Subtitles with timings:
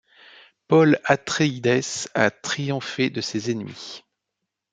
[0.67, 1.83] Paul Atréides
[2.15, 4.01] a triomphé de ses ennemis.